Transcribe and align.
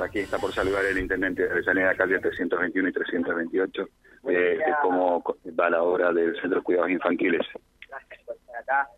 Aquí 0.00 0.20
está 0.20 0.38
por 0.38 0.54
saludar 0.54 0.86
el 0.86 0.96
intendente 0.96 1.42
de 1.42 1.50
Avellaneda, 1.50 1.94
calle 1.94 2.18
321 2.18 2.88
y 2.88 2.92
328, 2.92 3.88
eh, 4.30 4.58
cómo 4.80 5.22
va 5.58 5.68
la 5.68 5.82
obra 5.82 6.10
del 6.14 6.34
Centro 6.40 6.60
de 6.60 6.64
Cuidados 6.64 6.90
Infantiles. 6.90 7.46
Acá 8.58 8.88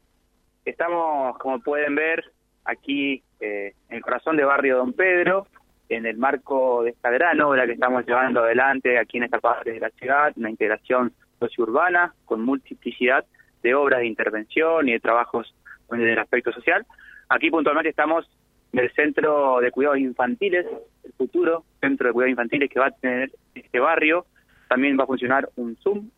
estamos, 0.64 1.36
como 1.38 1.58
pueden 1.60 1.96
ver, 1.96 2.24
aquí 2.64 3.24
eh, 3.40 3.74
en 3.88 3.96
el 3.96 4.02
corazón 4.02 4.36
de 4.36 4.44
barrio 4.44 4.76
Don 4.76 4.92
Pedro, 4.92 5.48
en 5.88 6.06
el 6.06 6.16
marco 6.16 6.84
de 6.84 6.90
esta 6.90 7.10
gran 7.10 7.40
obra 7.40 7.66
que 7.66 7.72
estamos 7.72 8.06
llevando 8.06 8.44
adelante 8.44 8.96
aquí 8.96 9.16
en 9.16 9.24
esta 9.24 9.40
parte 9.40 9.72
de 9.72 9.80
la 9.80 9.90
ciudad, 9.90 10.32
una 10.36 10.50
integración 10.50 11.12
sociourbana 11.40 12.14
con 12.24 12.40
multiplicidad 12.42 13.24
de 13.64 13.74
obras 13.74 13.98
de 13.98 14.06
intervención 14.06 14.88
y 14.88 14.92
de 14.92 15.00
trabajos 15.00 15.56
en 15.90 16.02
el 16.02 16.18
aspecto 16.20 16.52
social. 16.52 16.86
Aquí 17.28 17.50
puntualmente 17.50 17.90
estamos 17.90 18.30
del 18.74 18.90
Centro 18.92 19.60
de 19.60 19.70
Cuidados 19.70 19.98
Infantiles, 19.98 20.66
el 21.04 21.12
futuro 21.12 21.64
Centro 21.80 22.08
de 22.08 22.12
Cuidados 22.12 22.32
Infantiles 22.32 22.70
que 22.70 22.80
va 22.80 22.86
a 22.86 22.90
tener 22.90 23.30
este 23.54 23.78
barrio. 23.78 24.26
También 24.68 24.98
va 24.98 25.04
a 25.04 25.06
funcionar 25.06 25.48
un 25.56 25.76
Zoom, 25.76 26.10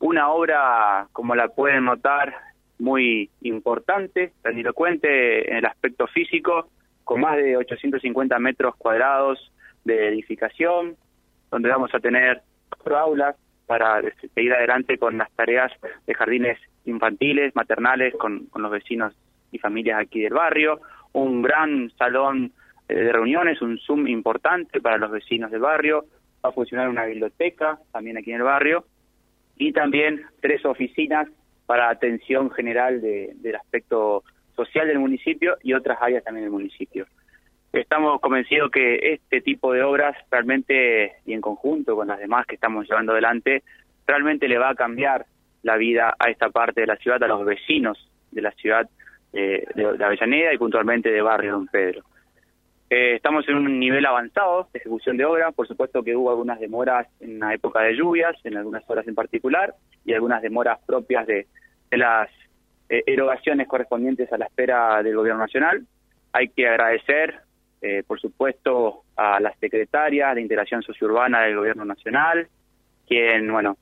una 0.00 0.30
obra, 0.30 1.08
como 1.12 1.34
la 1.34 1.48
pueden 1.48 1.84
notar, 1.84 2.34
muy 2.78 3.28
importante, 3.42 4.32
grandilocuente 4.42 5.50
en 5.50 5.58
el 5.58 5.66
aspecto 5.66 6.06
físico, 6.06 6.68
con 7.04 7.20
más 7.20 7.36
de 7.36 7.56
850 7.56 8.38
metros 8.38 8.76
cuadrados 8.76 9.52
de 9.84 10.08
edificación, 10.08 10.96
donde 11.50 11.68
vamos 11.68 11.94
a 11.94 12.00
tener 12.00 12.42
cuatro 12.70 12.98
aulas 12.98 13.36
para 13.66 14.00
seguir 14.34 14.54
adelante 14.54 14.96
con 14.96 15.18
las 15.18 15.30
tareas 15.32 15.72
de 16.06 16.14
jardines 16.14 16.58
infantiles, 16.84 17.54
maternales, 17.54 18.14
con, 18.14 18.46
con 18.46 18.62
los 18.62 18.70
vecinos 18.70 19.14
y 19.50 19.58
familias 19.58 20.00
aquí 20.00 20.20
del 20.20 20.34
barrio, 20.34 20.80
un 21.12 21.42
gran 21.42 21.90
salón 21.98 22.52
eh, 22.88 22.94
de 22.94 23.12
reuniones, 23.12 23.60
un 23.62 23.78
Zoom 23.78 24.06
importante 24.08 24.80
para 24.80 24.98
los 24.98 25.10
vecinos 25.10 25.50
del 25.50 25.60
barrio, 25.60 26.04
va 26.44 26.50
a 26.50 26.52
funcionar 26.52 26.88
una 26.88 27.04
biblioteca 27.04 27.78
también 27.92 28.16
aquí 28.16 28.30
en 28.30 28.38
el 28.38 28.42
barrio 28.42 28.84
y 29.56 29.72
también 29.72 30.22
tres 30.40 30.64
oficinas 30.64 31.28
para 31.66 31.90
atención 31.90 32.50
general 32.50 33.00
de, 33.00 33.32
del 33.36 33.56
aspecto 33.56 34.22
social 34.56 34.88
del 34.88 34.98
municipio 34.98 35.56
y 35.62 35.74
otras 35.74 35.98
áreas 36.00 36.24
también 36.24 36.44
del 36.44 36.52
municipio. 36.52 37.06
Estamos 37.72 38.20
convencidos 38.20 38.70
que 38.70 39.12
este 39.12 39.42
tipo 39.42 39.72
de 39.72 39.82
obras 39.82 40.16
realmente, 40.30 41.16
y 41.26 41.34
en 41.34 41.40
conjunto 41.40 41.94
con 41.94 42.08
las 42.08 42.18
demás 42.18 42.46
que 42.46 42.54
estamos 42.54 42.88
llevando 42.88 43.12
adelante, 43.12 43.62
realmente 44.06 44.48
le 44.48 44.56
va 44.56 44.70
a 44.70 44.74
cambiar 44.74 45.26
la 45.62 45.76
vida 45.76 46.14
a 46.18 46.30
esta 46.30 46.48
parte 46.48 46.80
de 46.80 46.86
la 46.86 46.96
ciudad, 46.96 47.22
a 47.22 47.28
los 47.28 47.44
vecinos 47.44 48.10
de 48.30 48.40
la 48.40 48.52
ciudad 48.52 48.88
de, 49.32 49.66
de, 49.74 50.04
Avellaneda 50.04 50.52
y 50.52 50.58
puntualmente 50.58 51.10
de 51.10 51.22
Barrio 51.22 51.52
Don 51.52 51.66
Pedro. 51.66 52.02
Eh, 52.90 53.16
estamos 53.16 53.46
en 53.48 53.56
un 53.56 53.78
nivel 53.78 54.06
avanzado 54.06 54.68
de 54.72 54.78
ejecución 54.78 55.18
de 55.18 55.24
obra, 55.26 55.52
por 55.52 55.68
supuesto 55.68 56.02
que 56.02 56.16
hubo 56.16 56.30
algunas 56.30 56.58
demoras 56.58 57.06
en 57.20 57.38
la 57.38 57.52
época 57.52 57.82
de 57.82 57.94
lluvias, 57.94 58.34
en 58.44 58.56
algunas 58.56 58.88
horas 58.88 59.06
en 59.06 59.14
particular, 59.14 59.74
y 60.06 60.14
algunas 60.14 60.40
demoras 60.40 60.78
propias 60.86 61.26
de, 61.26 61.46
las 61.90 62.30
eh, 62.88 63.02
erogaciones 63.06 63.68
correspondientes 63.68 64.32
a 64.32 64.38
la 64.38 64.46
espera 64.46 65.02
del 65.02 65.16
Gobierno 65.16 65.42
Nacional. 65.42 65.86
Hay 66.32 66.48
que 66.48 66.66
agradecer, 66.66 67.40
eh, 67.82 68.02
por 68.06 68.18
supuesto, 68.20 69.02
a 69.16 69.38
las 69.38 69.58
secretarias 69.58 70.34
de 70.34 70.40
Integración 70.40 70.82
Sociourbana 70.82 71.42
del 71.42 71.56
Gobierno 71.56 71.84
Nacional, 71.84 72.48
quien, 73.06 73.52
bueno, 73.52 73.76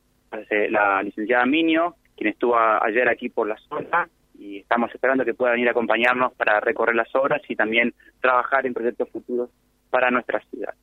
la 0.50 1.02
licenciada 1.02 1.46
Minio, 1.46 1.94
quien 2.16 2.30
estuvo 2.30 2.56
ayer 2.58 3.08
aquí 3.08 3.28
por 3.28 3.46
la 3.46 3.56
zona, 3.68 4.08
y 4.38 4.58
estamos 4.58 4.94
esperando 4.94 5.24
que 5.24 5.34
pueda 5.34 5.52
venir 5.52 5.68
a 5.68 5.72
acompañarnos 5.72 6.32
para 6.34 6.60
recorrer 6.60 6.94
las 6.94 7.14
obras 7.14 7.42
y 7.48 7.56
también 7.56 7.94
trabajar 8.20 8.66
en 8.66 8.74
proyectos 8.74 9.08
futuros 9.10 9.50
para 9.90 10.10
nuestra 10.10 10.40
ciudad. 10.50 10.74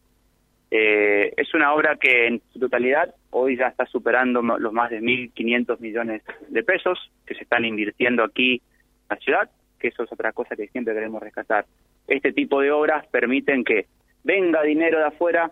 Eh, 0.76 1.32
es 1.38 1.54
una 1.54 1.72
obra 1.74 1.98
que 1.98 2.26
en 2.26 2.42
su 2.52 2.58
totalidad 2.59 3.14
hoy 3.30 3.58
ya 3.58 3.68
está 3.68 3.86
superando 3.86 4.42
los 4.42 4.74
más 4.74 4.90
de 4.90 5.02
1.500 5.02 5.80
millones 5.80 6.24
de 6.48 6.64
pesos 6.64 7.12
que 7.28 7.36
se 7.36 7.44
están 7.44 7.63
invirtiendo 7.63 8.24
aquí 8.24 8.53
en 8.53 8.62
la 9.09 9.16
ciudad, 9.18 9.50
que 9.80 9.90
eso 9.90 10.03
es 10.03 10.12
otra 10.12 10.31
cosa 10.31 10.56
que 10.56 10.68
siempre 10.69 10.96
queremos 10.96 11.22
rescatar. 11.22 11.66
Este 12.08 12.34
tipo 12.34 12.59
de 12.59 12.72
obras 12.72 13.06
permiten 13.08 13.63
que 13.63 13.86
venga 14.24 14.63
dinero 14.63 14.97
de 14.97 15.06
afuera, 15.06 15.52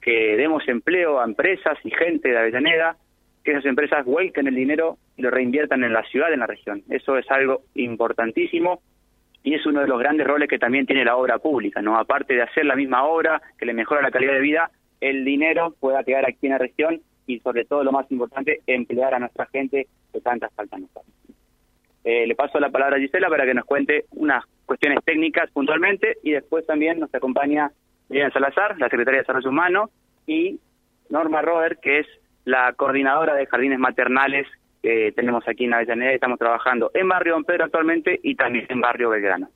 que 0.00 0.36
demos 0.36 0.62
empleo 0.68 1.18
a 1.18 1.24
empresas 1.24 1.76
y 1.82 1.90
gente 1.90 2.28
de 2.28 2.38
Avellaneda, 2.38 2.96
que 3.44 3.52
esas 3.52 3.66
empresas 3.66 4.04
vuelquen 4.04 4.46
el 4.46 4.54
dinero 4.54 4.96
y 5.16 5.22
lo 5.22 5.30
reinviertan 5.30 5.84
en 5.84 5.92
la 5.92 6.02
ciudad, 6.04 6.32
en 6.32 6.40
la 6.40 6.46
región. 6.46 6.82
Eso 6.88 7.18
es 7.18 7.30
algo 7.30 7.62
importantísimo 7.74 8.80
y 9.42 9.54
es 9.54 9.66
uno 9.66 9.82
de 9.82 9.86
los 9.86 9.98
grandes 9.98 10.26
roles 10.26 10.48
que 10.48 10.58
también 10.58 10.86
tiene 10.86 11.04
la 11.04 11.16
obra 11.16 11.38
pública, 11.38 11.82
¿no? 11.82 11.98
Aparte 11.98 12.34
de 12.34 12.42
hacer 12.42 12.64
la 12.64 12.74
misma 12.74 13.04
obra 13.04 13.42
que 13.58 13.66
le 13.66 13.74
mejora 13.74 14.00
la 14.00 14.10
calidad 14.10 14.32
de 14.32 14.40
vida, 14.40 14.70
el 15.00 15.24
dinero 15.24 15.74
pueda 15.78 16.02
quedar 16.02 16.24
aquí 16.26 16.46
en 16.46 16.52
la 16.52 16.58
región 16.58 17.02
y 17.26 17.38
sobre 17.40 17.64
todo 17.66 17.84
lo 17.84 17.92
más 17.92 18.10
importante, 18.10 18.60
emplear 18.66 19.14
a 19.14 19.18
nuestra 19.18 19.46
gente 19.46 19.86
que 20.12 20.20
tantas 20.20 20.52
falta 20.54 20.78
nos 20.78 20.90
eh, 22.04 22.26
le 22.26 22.34
paso 22.34 22.60
la 22.60 22.68
palabra 22.68 22.96
a 22.96 23.00
Gisela 23.00 23.30
para 23.30 23.46
que 23.46 23.54
nos 23.54 23.64
cuente 23.64 24.04
unas 24.10 24.44
cuestiones 24.66 25.02
técnicas 25.04 25.50
puntualmente 25.50 26.18
y 26.22 26.32
después 26.32 26.66
también 26.66 27.00
nos 27.00 27.14
acompaña 27.14 27.70
Miriam 28.10 28.30
Salazar, 28.30 28.78
la 28.78 28.90
secretaria 28.90 29.18
de 29.18 29.22
Desarrollo 29.22 29.48
Humano, 29.48 29.90
y 30.26 30.60
Norma 31.08 31.40
Roder, 31.40 31.78
que 31.78 32.00
es 32.00 32.06
la 32.44 32.72
coordinadora 32.74 33.34
de 33.34 33.46
jardines 33.46 33.78
maternales 33.78 34.46
que 34.82 35.12
tenemos 35.16 35.46
aquí 35.48 35.64
en 35.64 35.74
Avellaneda 35.74 36.12
y 36.12 36.16
estamos 36.16 36.38
trabajando 36.38 36.90
en 36.94 37.08
Barrio 37.08 37.34
Don 37.34 37.44
Pedro 37.44 37.64
actualmente 37.64 38.20
y 38.22 38.34
también 38.34 38.66
en 38.68 38.80
Barrio 38.80 39.10
Belgrano. 39.10 39.48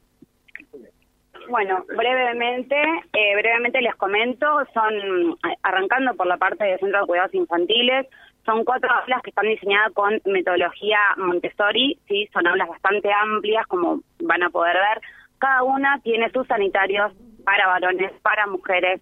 Bueno, 1.48 1.84
brevemente, 1.88 2.76
eh, 3.12 3.34
brevemente 3.36 3.80
les 3.80 3.94
comento, 3.94 4.46
son, 4.74 5.38
arrancando 5.62 6.14
por 6.14 6.26
la 6.26 6.36
parte 6.36 6.64
de 6.64 6.78
Centro 6.78 7.00
de 7.00 7.06
Cuidados 7.06 7.34
Infantiles, 7.34 8.06
son 8.44 8.64
cuatro 8.64 8.90
aulas 8.90 9.22
que 9.22 9.30
están 9.30 9.46
diseñadas 9.46 9.92
con 9.92 10.20
metodología 10.26 10.98
Montessori, 11.16 11.98
sí, 12.06 12.28
son 12.32 12.46
aulas 12.46 12.68
bastante 12.68 13.10
amplias, 13.12 13.66
como 13.66 14.00
van 14.22 14.42
a 14.42 14.50
poder 14.50 14.74
ver. 14.74 15.02
Cada 15.38 15.62
una 15.62 16.00
tiene 16.02 16.30
sus 16.30 16.46
sanitarios 16.46 17.12
para 17.44 17.66
varones, 17.66 18.12
para 18.22 18.46
mujeres, 18.46 19.00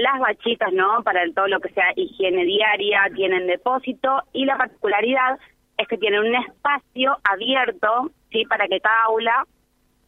las 0.00 0.18
bachitas, 0.18 0.72
¿no? 0.72 1.02
Para 1.02 1.22
todo 1.32 1.48
lo 1.48 1.60
que 1.60 1.70
sea 1.70 1.92
higiene 1.96 2.44
diaria, 2.44 3.02
tienen 3.14 3.46
depósito 3.46 4.22
y 4.32 4.44
la 4.44 4.56
particularidad 4.56 5.38
es 5.78 5.88
que 5.88 5.98
tienen 5.98 6.20
un 6.20 6.34
espacio 6.34 7.16
abierto, 7.24 8.10
¿sí? 8.30 8.44
Para 8.46 8.66
que 8.68 8.80
cada 8.80 9.04
aula 9.04 9.46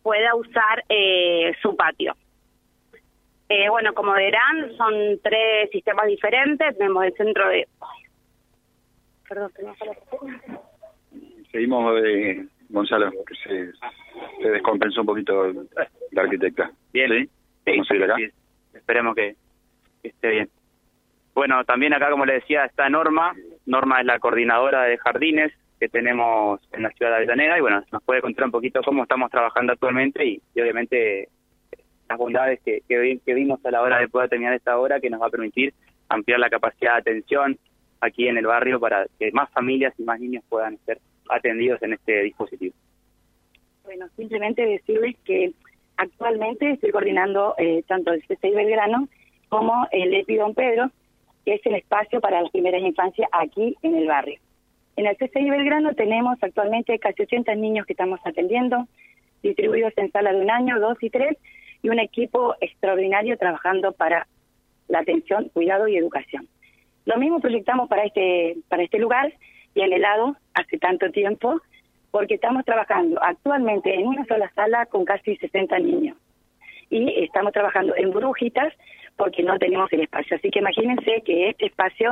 pueda 0.02 0.34
usar 0.34 0.84
eh, 0.88 1.52
su 1.62 1.76
patio. 1.76 2.14
Eh, 3.48 3.68
bueno, 3.68 3.92
como 3.92 4.12
verán, 4.12 4.74
son 4.76 4.94
tres 5.22 5.70
sistemas 5.70 6.06
diferentes. 6.06 6.76
Tenemos 6.76 7.04
el 7.04 7.14
centro 7.14 7.48
de... 7.48 7.68
Perdón, 9.28 9.50
Seguimos, 11.50 12.02
eh, 12.02 12.46
Gonzalo, 12.70 13.10
que 13.10 13.34
se, 13.34 13.72
se, 14.42 14.50
descompensó 14.50 15.02
un 15.02 15.06
poquito 15.06 15.52
la 16.12 16.22
arquitecta. 16.22 16.70
Bien, 16.92 17.28
¿Sí? 17.64 18.02
acá? 18.02 18.16
Esperemos 18.72 19.14
que, 19.14 19.36
esté 20.02 20.30
bien. 20.30 20.50
Bueno, 21.34 21.64
también 21.64 21.94
acá, 21.94 22.10
como 22.10 22.26
le 22.26 22.34
decía, 22.34 22.64
está 22.64 22.88
Norma. 22.88 23.34
Norma 23.66 24.00
es 24.00 24.06
la 24.06 24.18
coordinadora 24.18 24.82
de 24.82 24.98
jardines 24.98 25.52
que 25.80 25.88
tenemos 25.88 26.60
en 26.72 26.82
la 26.82 26.90
ciudad 26.90 27.10
de 27.10 27.16
Avellaneda 27.18 27.58
y 27.58 27.60
bueno, 27.60 27.82
nos 27.90 28.02
puede 28.02 28.20
contar 28.20 28.44
un 28.44 28.50
poquito 28.50 28.82
cómo 28.82 29.02
estamos 29.02 29.30
trabajando 29.30 29.72
actualmente 29.72 30.24
y, 30.24 30.42
obviamente 30.60 31.28
las 32.08 32.18
bondades 32.18 32.60
que, 32.60 32.82
que, 32.86 33.34
vimos 33.34 33.64
a 33.64 33.70
la 33.70 33.80
hora 33.80 33.98
de 33.98 34.08
poder 34.08 34.28
terminar 34.28 34.52
esta 34.52 34.78
obra 34.78 35.00
que 35.00 35.08
nos 35.08 35.22
va 35.22 35.26
a 35.26 35.30
permitir 35.30 35.72
ampliar 36.08 36.38
la 36.38 36.50
capacidad 36.50 36.92
de 36.94 37.00
atención 37.00 37.58
aquí 38.00 38.28
en 38.28 38.36
el 38.36 38.46
barrio 38.46 38.78
para 38.78 39.06
que 39.18 39.32
más 39.32 39.50
familias 39.50 39.94
y 39.98 40.02
más 40.02 40.20
niños 40.20 40.44
puedan 40.48 40.76
ser 40.84 41.00
atendidos 41.30 41.82
en 41.82 41.94
este 41.94 42.22
dispositivo. 42.24 42.74
Bueno, 43.84 44.06
simplemente 44.14 44.64
decirles 44.66 45.16
que 45.24 45.52
actualmente 45.96 46.72
estoy 46.72 46.90
coordinando 46.90 47.54
eh, 47.56 47.82
tanto 47.88 48.12
el 48.12 48.22
CCI 48.22 48.50
Belgrano 48.50 49.08
como 49.52 49.86
el 49.90 50.14
EPI 50.14 50.36
Don 50.36 50.54
Pedro, 50.54 50.90
que 51.44 51.52
es 51.52 51.66
el 51.66 51.74
espacio 51.74 52.22
para 52.22 52.40
las 52.40 52.50
primeras 52.50 52.80
infancias 52.80 53.28
aquí 53.32 53.76
en 53.82 53.96
el 53.96 54.06
barrio. 54.06 54.40
En 54.96 55.04
el 55.06 55.14
CCI 55.18 55.50
Belgrano 55.50 55.92
tenemos 55.92 56.38
actualmente 56.40 56.98
casi 56.98 57.24
80 57.24 57.54
niños 57.56 57.84
que 57.84 57.92
estamos 57.92 58.18
atendiendo, 58.24 58.88
distribuidos 59.42 59.92
en 59.98 60.10
sala 60.10 60.32
de 60.32 60.40
un 60.40 60.50
año, 60.50 60.80
dos 60.80 60.96
y 61.02 61.10
tres, 61.10 61.36
y 61.82 61.90
un 61.90 61.98
equipo 61.98 62.54
extraordinario 62.62 63.36
trabajando 63.36 63.92
para 63.92 64.26
la 64.88 65.00
atención, 65.00 65.50
cuidado 65.50 65.86
y 65.86 65.98
educación. 65.98 66.48
Lo 67.04 67.18
mismo 67.18 67.38
proyectamos 67.40 67.90
para 67.90 68.04
este, 68.04 68.56
para 68.68 68.82
este 68.82 68.98
lugar 68.98 69.34
y 69.74 69.82
el 69.82 70.00
lado 70.00 70.34
hace 70.54 70.78
tanto 70.78 71.10
tiempo, 71.10 71.60
porque 72.10 72.36
estamos 72.36 72.64
trabajando 72.64 73.22
actualmente 73.22 73.92
en 73.92 74.06
una 74.06 74.24
sola 74.24 74.50
sala 74.54 74.86
con 74.86 75.04
casi 75.04 75.36
60 75.36 75.78
niños. 75.80 76.16
Y 76.88 77.22
estamos 77.22 77.52
trabajando 77.52 77.94
en 77.96 78.12
brujitas 78.12 78.72
porque 79.22 79.44
no 79.44 79.56
tenemos 79.56 79.92
el 79.92 80.00
espacio. 80.00 80.36
Así 80.36 80.50
que 80.50 80.58
imagínense 80.58 81.22
que 81.24 81.50
este 81.50 81.66
espacio 81.66 82.10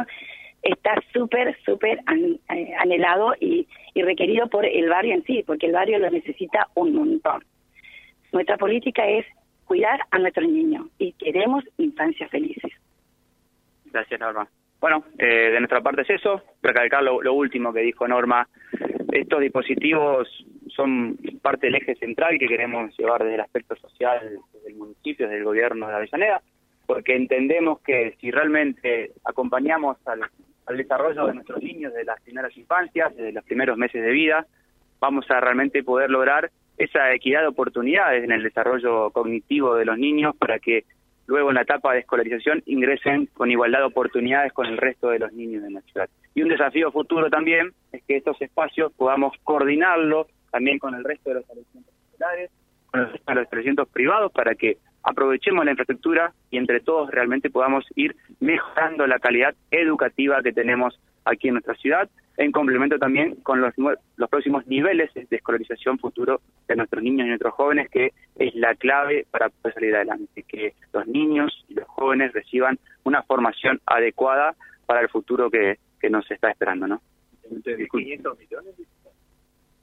está 0.63 0.95
súper, 1.13 1.59
súper 1.65 1.99
eh, 1.99 2.73
anhelado 2.79 3.35
y, 3.41 3.67
requerido 3.97 4.47
por 4.47 4.65
el 4.65 4.89
barrio 4.89 5.15
en 5.15 5.25
sí, 5.25 5.43
porque 5.45 5.67
el 5.67 5.73
barrio 5.73 5.99
lo 5.99 6.09
necesita 6.09 6.69
un 6.77 6.95
montón. 6.95 7.45
Nuestra 8.31 8.57
política 8.59 9.09
es 9.09 9.27
cuidar 9.65 9.99
a 10.13 10.21
nuestros 10.21 10.49
niños 10.49 10.87
y 10.99 11.13
queremos 11.15 11.65
infancias 11.79 12.31
felices. 12.31 12.71
Gracias, 13.87 14.21
Norma. 14.21 14.49
Bueno, 14.81 15.03
eh, 15.19 15.51
de 15.51 15.59
nuestra 15.59 15.81
parte 15.81 16.03
es 16.03 16.11
eso. 16.11 16.41
Recalcar 16.63 17.03
lo, 17.03 17.35
último 17.35 17.73
que 17.73 17.81
dijo 17.81 18.07
Norma. 18.07 18.47
Estos 19.11 19.41
dispositivos 19.41 20.29
son 20.69 21.19
parte 21.43 21.67
del 21.67 21.75
eje 21.75 21.97
central 21.97 22.39
que 22.39 22.47
queremos 22.47 22.97
llevar 22.97 23.25
desde 23.25 23.35
el 23.35 23.41
aspecto 23.41 23.75
social 23.75 24.39
del 24.63 24.77
municipio, 24.77 25.29
del 25.29 25.43
gobierno 25.43 25.89
de 25.89 25.95
Avellaneda, 25.95 26.41
porque 26.91 27.15
entendemos 27.15 27.81
que 27.83 28.17
si 28.21 28.33
realmente 28.33 29.13
acompañamos 29.25 29.97
al, 30.07 30.23
desarrollo 30.77 31.29
de 31.29 31.35
nuestros 31.35 31.63
niños 31.63 31.95
de 31.95 32.03
las 32.03 32.21
primeras 32.21 32.57
infancias, 32.57 33.15
desde 33.15 33.31
los 33.31 33.45
primeros 33.45 33.79
meses 33.79 34.03
de 34.03 34.11
vida, 34.11 34.45
vamos 34.99 35.25
a 35.31 35.39
realmente 35.39 35.85
poder 35.85 36.11
lograr 36.11 36.51
esa 36.79 37.13
equidad 37.15 37.43
de 37.43 37.47
oportunidades 37.47 38.25
en 38.25 38.33
el 38.33 38.43
desarrollo 38.43 39.11
cognitivo 39.13 39.77
de 39.77 39.85
los 39.85 39.99
niños 39.99 40.35
para 40.37 40.59
que 40.59 40.85
luego 41.29 41.51
en 41.51 41.55
la 41.55 41.63
etapa 41.63 41.93
de 41.93 42.01
escolarización 42.01 42.61
ingresen 42.67 43.27
con 43.35 43.53
igualdad 43.53 43.79
de 43.79 43.85
oportunidades 43.85 44.53
con 44.53 44.67
el 44.67 44.77
resto 44.77 45.11
de 45.11 45.21
los 45.21 45.33
niños 45.33 45.63
de 45.63 45.71
la 45.71 45.83
ciudad. 45.83 46.11
Y 46.35 46.43
un 46.43 46.49
desafío 46.49 46.91
futuro 46.91 47.31
también 47.31 47.71
es 47.93 48.03
que 48.03 48.17
estos 48.17 48.43
espacios 48.43 48.93
podamos 48.95 49.33
coordinarlos 49.45 50.27
también 50.51 50.81
con 50.81 50.97
el 50.97 51.05
resto 51.05 51.31
de 51.31 51.35
los 51.37 51.43
establecimientos 51.45 51.95
escolares, 52.11 52.51
con 52.91 53.01
los 53.03 53.15
establecimientos 53.15 53.89
privados 53.91 54.33
para 54.33 54.57
que 54.57 54.79
aprovechemos 55.03 55.65
la 55.65 55.73
infraestructura 55.73 56.33
y 56.51 56.59
entre 56.59 56.81
todos 56.81 57.11
realmente 57.11 57.51
podamos 57.51 57.85
ir 57.95 58.17
mejorando 58.41 59.07
la 59.07 59.19
calidad 59.19 59.55
educativa 59.71 60.43
que 60.43 60.53
tenemos 60.53 60.99
aquí 61.25 61.49
en 61.49 61.55
nuestra 61.55 61.75
ciudad, 61.75 62.09
en 62.37 62.53
complemento 62.53 62.99
también 62.99 63.37
con 63.37 63.61
los, 63.61 63.75
los 63.77 64.31
próximos 64.31 64.67
niveles 64.67 65.13
de 65.15 65.37
escolarización 65.37 65.99
futuro 65.99 66.41
de 66.69 66.77
nuestros 66.77 67.03
niños 67.03 67.27
y 67.27 67.29
nuestros 67.29 67.55
jóvenes, 67.55 67.89
que 67.91 68.13
es 68.37 68.55
la 68.55 68.75
clave 68.75 69.27
para 69.31 69.51
poder 69.51 69.75
salir 69.75 69.95
adelante, 69.95 70.45
que 70.49 70.75
los 70.93 71.07
niños 71.07 71.65
y 71.69 71.75
los 71.75 71.87
jóvenes 71.87 72.33
reciban 72.33 72.79
una 73.05 73.23
formación 73.23 73.81
adecuada 73.87 74.55
para 74.87 75.01
el 75.01 75.09
futuro 75.09 75.51
que, 75.51 75.79
que 76.01 76.11
nos 76.11 76.29
está 76.31 76.51
esperando, 76.51 76.87
¿no? 76.87 77.03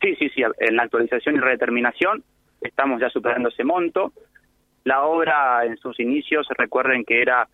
Sí, 0.02 0.16
sí, 0.16 0.30
sí, 0.30 0.42
en 0.60 0.76
la 0.76 0.84
actualización 0.84 1.36
y 1.36 1.40
redeterminación 1.40 2.24
estamos 2.62 3.00
ya 3.00 3.10
superando 3.10 3.50
ese 3.50 3.64
monto. 3.64 4.14
La 4.88 5.04
obra 5.04 5.66
en 5.66 5.76
sus 5.76 6.00
inicios, 6.00 6.48
recuerden 6.58 7.04
que 7.04 7.22
era 7.22 7.50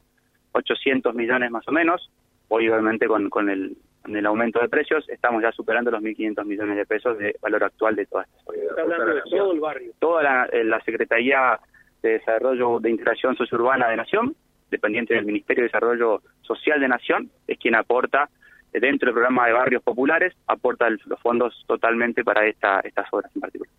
800 0.52 1.16
millones 1.16 1.50
más 1.50 1.68
o 1.68 1.72
menos, 1.72 2.12
hoy 2.48 2.70
obviamente 2.70 3.08
con, 3.08 3.28
con 3.32 3.50
el, 3.50 3.76
el 4.08 4.26
aumento 4.28 4.60
de 4.60 4.70
precios 4.70 5.04
estamos 5.10 5.42
ya 5.42 5.52
superando 5.52 5.90
los 5.90 6.04
1.500 6.04 6.46
millones 6.46 6.78
de 6.78 6.86
pesos 6.86 7.18
de 7.18 7.36
valor 7.42 7.64
actual 7.64 7.96
de 7.96 8.06
todas 8.06 8.28
estas 8.28 8.56
Está 8.56 8.82
hablando 8.84 9.16
de 9.16 9.22
todo 9.32 9.52
el 9.52 9.60
barrio. 9.60 9.92
Toda 9.98 10.22
la, 10.22 10.46
eh, 10.46 10.64
la 10.64 10.80
Secretaría 10.82 11.60
de 12.04 12.20
Desarrollo 12.20 12.80
de 12.80 12.92
Integración 12.92 13.36
Sociourbana 13.36 13.90
de 13.90 13.98
Nación, 13.98 14.36
dependiente 14.70 15.16
del 15.16 15.26
Ministerio 15.26 15.64
de 15.64 15.70
Desarrollo 15.70 16.22
Social 16.42 16.80
de 16.80 16.88
Nación, 16.88 17.32
es 17.48 17.58
quien 17.58 17.74
aporta 17.74 18.30
eh, 18.74 18.80
dentro 18.80 19.08
del 19.08 19.16
programa 19.16 19.48
de 19.48 19.54
barrios 19.54 19.82
populares, 19.82 20.36
aporta 20.46 20.86
el, 20.86 21.02
los 21.08 21.20
fondos 21.20 21.66
totalmente 21.66 22.24
para 22.24 22.46
esta, 22.46 22.82
estas 22.82 23.08
obras 23.12 23.36
en 23.36 23.42
particular. 23.42 23.74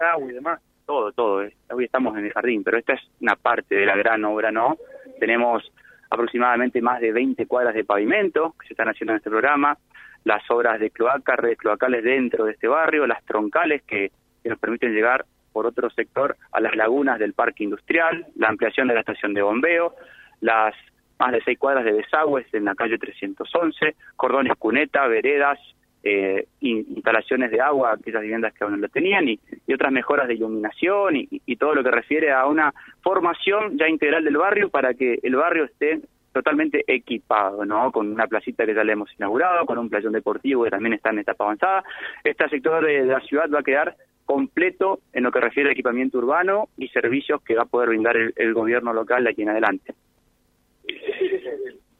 Agua 0.00 0.30
y 0.30 0.34
demás. 0.34 0.60
Todo, 0.86 1.12
todo. 1.12 1.42
Eh. 1.42 1.54
Hoy 1.70 1.84
estamos 1.84 2.16
en 2.18 2.26
el 2.26 2.32
jardín, 2.32 2.62
pero 2.62 2.78
esta 2.78 2.94
es 2.94 3.00
una 3.20 3.36
parte 3.36 3.74
de 3.74 3.86
la 3.86 3.96
gran 3.96 4.24
obra, 4.24 4.52
¿no? 4.52 4.76
Tenemos 5.18 5.62
aproximadamente 6.10 6.82
más 6.82 7.00
de 7.00 7.12
20 7.12 7.46
cuadras 7.46 7.74
de 7.74 7.84
pavimento 7.84 8.54
que 8.60 8.68
se 8.68 8.74
están 8.74 8.88
haciendo 8.88 9.12
en 9.12 9.18
este 9.18 9.30
programa, 9.30 9.78
las 10.24 10.42
obras 10.50 10.78
de 10.78 10.90
cloaca, 10.90 11.36
redes 11.36 11.58
cloacales 11.58 12.04
dentro 12.04 12.44
de 12.44 12.52
este 12.52 12.68
barrio, 12.68 13.06
las 13.06 13.24
troncales 13.24 13.82
que, 13.82 14.12
que 14.42 14.48
nos 14.48 14.58
permiten 14.58 14.94
llegar 14.94 15.24
por 15.52 15.66
otro 15.66 15.88
sector 15.90 16.36
a 16.52 16.60
las 16.60 16.76
lagunas 16.76 17.18
del 17.18 17.32
parque 17.32 17.64
industrial, 17.64 18.26
la 18.36 18.48
ampliación 18.48 18.88
de 18.88 18.94
la 18.94 19.00
estación 19.00 19.32
de 19.32 19.42
bombeo, 19.42 19.94
las 20.40 20.74
más 21.18 21.32
de 21.32 21.42
seis 21.44 21.58
cuadras 21.58 21.84
de 21.84 21.92
desagües 21.92 22.52
en 22.52 22.64
la 22.64 22.74
calle 22.74 22.98
311, 22.98 23.94
cordones 24.16 24.52
cuneta, 24.58 25.06
veredas, 25.06 25.58
eh, 26.04 26.46
instalaciones 26.60 27.50
de 27.50 27.60
agua, 27.60 27.94
aquellas 27.94 28.22
viviendas 28.22 28.52
que 28.52 28.62
aún 28.62 28.74
no 28.74 28.78
lo 28.78 28.88
tenían, 28.88 29.28
y, 29.28 29.40
otras 29.72 29.90
mejoras 29.90 30.28
de 30.28 30.34
iluminación 30.34 31.16
y, 31.16 31.28
y, 31.30 31.56
todo 31.56 31.74
lo 31.74 31.82
que 31.82 31.90
refiere 31.90 32.30
a 32.30 32.46
una 32.46 32.72
formación 33.02 33.76
ya 33.76 33.88
integral 33.88 34.22
del 34.22 34.36
barrio 34.36 34.68
para 34.68 34.94
que 34.94 35.18
el 35.22 35.34
barrio 35.34 35.64
esté 35.64 36.00
totalmente 36.32 36.84
equipado, 36.86 37.64
¿no? 37.64 37.90
Con 37.90 38.12
una 38.12 38.26
placita 38.26 38.66
que 38.66 38.74
ya 38.74 38.84
le 38.84 38.92
hemos 38.92 39.10
inaugurado, 39.16 39.64
con 39.64 39.78
un 39.78 39.88
playón 39.88 40.12
deportivo 40.12 40.64
que 40.64 40.70
también 40.70 40.92
está 40.92 41.10
en 41.10 41.20
etapa 41.20 41.44
avanzada. 41.44 41.84
Este 42.22 42.48
sector 42.48 42.84
de, 42.84 43.04
la 43.04 43.20
ciudad 43.20 43.48
va 43.52 43.60
a 43.60 43.64
quedar 43.64 43.96
completo 44.26 45.00
en 45.12 45.22
lo 45.22 45.30
que 45.30 45.40
refiere 45.40 45.68
a 45.68 45.72
equipamiento 45.72 46.18
urbano 46.18 46.68
y 46.76 46.88
servicios 46.88 47.40
que 47.42 47.54
va 47.54 47.62
a 47.62 47.66
poder 47.66 47.90
brindar 47.90 48.16
el, 48.16 48.32
el 48.36 48.52
gobierno 48.52 48.92
local 48.92 49.24
de 49.24 49.30
aquí 49.30 49.42
en 49.42 49.50
adelante. 49.50 49.94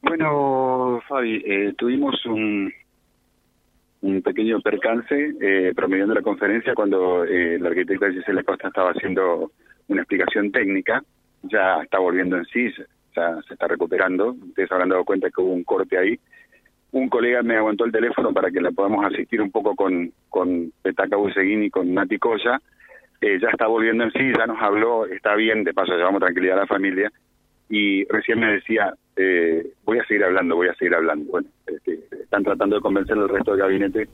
Bueno, 0.01 1.01
Fabi, 1.07 1.41
eh, 1.45 1.73
tuvimos 1.77 2.23
un, 2.25 2.71
un 4.05 4.21
pequeño 4.21 4.61
percance 4.61 5.33
eh, 5.41 5.73
promediando 5.75 6.13
la 6.13 6.21
conferencia 6.21 6.75
cuando 6.75 7.25
eh, 7.25 7.57
la 7.59 7.69
arquitecta 7.69 8.11
Gisela 8.11 8.43
Costa 8.43 8.67
estaba 8.67 8.91
haciendo 8.91 9.51
una 9.87 10.01
explicación 10.01 10.51
técnica, 10.51 11.03
ya 11.41 11.81
está 11.81 11.97
volviendo 11.97 12.37
en 12.37 12.45
sí, 12.45 12.71
ya 13.15 13.41
se 13.47 13.53
está 13.55 13.67
recuperando, 13.67 14.33
ustedes 14.33 14.71
habrán 14.71 14.89
dado 14.89 15.03
cuenta 15.05 15.29
que 15.29 15.41
hubo 15.41 15.53
un 15.53 15.63
corte 15.63 15.97
ahí, 15.97 16.19
un 16.91 17.09
colega 17.09 17.41
me 17.41 17.57
aguantó 17.57 17.85
el 17.85 17.91
teléfono 17.91 18.31
para 18.31 18.51
que 18.51 18.61
la 18.61 18.71
podamos 18.71 19.03
asistir 19.05 19.41
un 19.41 19.51
poco 19.51 19.75
con, 19.75 20.11
con 20.29 20.71
Petaca 20.83 21.17
Buseguín 21.17 21.63
y 21.63 21.71
con 21.71 21.91
Mati 21.91 22.19
Coya, 22.19 22.61
eh, 23.21 23.39
ya 23.41 23.49
está 23.49 23.65
volviendo 23.65 24.03
en 24.03 24.11
sí, 24.11 24.31
ya 24.37 24.45
nos 24.45 24.61
habló, 24.61 25.07
está 25.07 25.33
bien, 25.33 25.63
de 25.63 25.73
paso 25.73 25.95
llevamos 25.95 26.21
tranquilidad 26.21 26.57
a 26.57 26.61
la 26.61 26.67
familia, 26.67 27.11
y 27.69 28.05
recién 28.05 28.39
me 28.39 28.53
decía, 28.53 28.93
eh, 29.15 29.65
voy 29.83 29.97
a 29.97 30.05
seguir 30.05 30.23
hablando, 30.25 30.55
voy 30.55 30.67
a 30.67 30.75
seguir 30.75 30.93
hablando. 30.93 31.31
Bueno, 31.31 31.47
este, 31.65 31.99
están 32.25 32.43
tratando 32.43 32.75
de 32.75 32.81
convencer 32.81 33.17
al 33.17 33.29
resto 33.29 33.51
del 33.51 33.61
gabinete, 33.61 34.07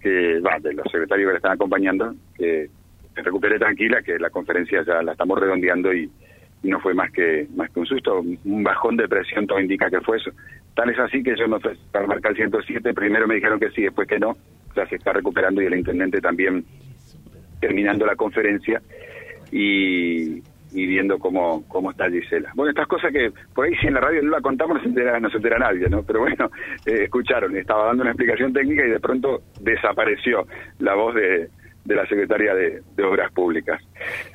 que 0.00 0.40
va, 0.40 0.58
de 0.60 0.72
los 0.72 0.84
secretarios 0.90 1.28
que 1.28 1.32
le 1.32 1.36
están 1.36 1.52
acompañando, 1.52 2.14
que 2.36 2.70
se 3.14 3.22
recupere 3.22 3.58
tranquila, 3.58 4.02
que 4.02 4.18
la 4.18 4.30
conferencia 4.30 4.82
ya 4.84 5.02
la 5.02 5.12
estamos 5.12 5.38
redondeando 5.38 5.92
y, 5.92 6.10
no 6.62 6.80
fue 6.80 6.92
más 6.92 7.12
que 7.12 7.46
más 7.54 7.70
que 7.70 7.78
un 7.78 7.86
susto, 7.86 8.20
un 8.20 8.64
bajón 8.64 8.96
de 8.96 9.06
presión, 9.06 9.46
todo 9.46 9.60
indica 9.60 9.88
que 9.88 10.00
fue 10.00 10.16
eso. 10.16 10.32
Tal 10.74 10.90
es 10.90 10.98
así 10.98 11.22
que 11.22 11.36
yo 11.36 11.46
ofrecí 11.54 11.80
para 11.92 12.06
marcar 12.06 12.32
el 12.32 12.38
107, 12.38 12.94
primero 12.94 13.28
me 13.28 13.36
dijeron 13.36 13.60
que 13.60 13.70
sí, 13.70 13.82
después 13.82 14.08
que 14.08 14.18
no, 14.18 14.36
ya 14.74 14.84
se 14.86 14.96
está 14.96 15.12
recuperando 15.12 15.62
y 15.62 15.66
el 15.66 15.76
intendente 15.76 16.20
también 16.20 16.64
terminando 17.60 18.06
la 18.06 18.16
conferencia 18.16 18.82
y, 19.52 20.42
y 20.72 20.86
viendo 20.86 21.18
cómo, 21.18 21.64
cómo 21.68 21.90
está 21.90 22.10
Gisela. 22.10 22.52
Bueno, 22.54 22.70
estas 22.70 22.86
cosas 22.86 23.12
que 23.12 23.32
por 23.54 23.66
ahí 23.66 23.74
si 23.76 23.86
en 23.86 23.94
la 23.94 24.00
radio 24.00 24.22
no 24.22 24.30
la 24.30 24.40
contamos 24.40 24.76
no 24.76 24.82
se 24.82 24.88
entera, 24.88 25.18
no 25.20 25.30
se 25.30 25.36
entera 25.36 25.58
nadie, 25.58 25.88
¿no? 25.88 26.02
Pero 26.02 26.20
bueno, 26.20 26.50
eh, 26.86 27.04
escucharon, 27.04 27.56
estaba 27.56 27.86
dando 27.86 28.02
una 28.02 28.12
explicación 28.12 28.52
técnica 28.52 28.86
y 28.86 28.90
de 28.90 29.00
pronto 29.00 29.42
desapareció 29.60 30.46
la 30.78 30.94
voz 30.94 31.14
de, 31.14 31.48
de 31.84 31.94
la 31.94 32.06
Secretaría 32.06 32.54
de, 32.54 32.82
Obras 33.02 33.32
Públicas. 33.32 33.82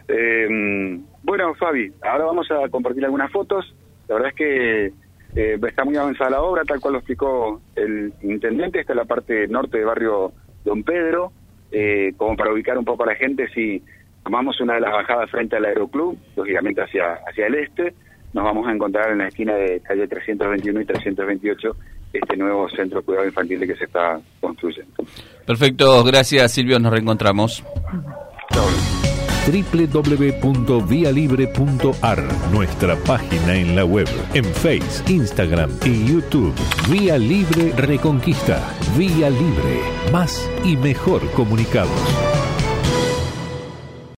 Eh, 0.07 0.99
bueno, 1.21 1.53
Fabi, 1.53 1.91
ahora 2.01 2.25
vamos 2.25 2.49
a 2.51 2.67
compartir 2.69 3.05
algunas 3.05 3.31
fotos. 3.31 3.75
La 4.07 4.15
verdad 4.15 4.29
es 4.31 4.35
que 4.35 4.85
eh, 5.35 5.59
está 5.67 5.85
muy 5.85 5.95
avanzada 5.95 6.31
la 6.31 6.41
obra, 6.41 6.63
tal 6.63 6.79
cual 6.79 6.93
lo 6.93 6.99
explicó 6.99 7.61
el 7.75 8.11
intendente. 8.23 8.79
Esta 8.79 8.93
es 8.93 8.97
la 8.97 9.05
parte 9.05 9.47
norte 9.47 9.77
del 9.77 9.85
barrio 9.85 10.31
Don 10.65 10.83
Pedro. 10.83 11.31
Eh, 11.71 12.13
como 12.17 12.35
para 12.35 12.53
ubicar 12.53 12.77
un 12.77 12.85
poco 12.85 13.03
a 13.03 13.07
la 13.07 13.15
gente, 13.15 13.47
si 13.49 13.83
tomamos 14.23 14.59
una 14.61 14.75
de 14.75 14.81
las 14.81 14.91
bajadas 14.91 15.29
frente 15.29 15.57
al 15.57 15.65
aeroclub, 15.65 16.17
lógicamente 16.35 16.81
hacia, 16.81 17.13
hacia 17.27 17.47
el 17.47 17.55
este, 17.55 17.93
nos 18.33 18.43
vamos 18.43 18.67
a 18.67 18.71
encontrar 18.71 19.11
en 19.11 19.19
la 19.19 19.27
esquina 19.27 19.53
de 19.53 19.79
calle 19.81 20.07
321 20.07 20.81
y 20.81 20.85
328 20.85 21.75
este 22.13 22.37
nuevo 22.37 22.69
centro 22.69 22.99
de 22.99 23.05
cuidado 23.05 23.25
infantil 23.25 23.59
que 23.65 23.75
se 23.75 23.85
está 23.85 24.19
construyendo. 24.39 24.93
Perfecto, 25.45 26.03
gracias 26.03 26.51
Silvio, 26.51 26.77
nos 26.79 26.91
reencontramos. 26.91 27.63
www.vialibre.ar, 29.45 32.23
nuestra 32.51 32.95
página 32.95 33.55
en 33.55 33.75
la 33.75 33.85
web, 33.85 34.07
en 34.33 34.45
Face, 34.45 35.03
Instagram 35.11 35.69
y 35.85 36.11
YouTube. 36.11 36.55
Vía 36.89 37.17
Libre 37.17 37.73
Reconquista. 37.75 38.73
Vía 38.97 39.29
Libre. 39.29 39.81
Más 40.11 40.49
y 40.63 40.77
mejor 40.77 41.29
comunicados. 41.31 42.32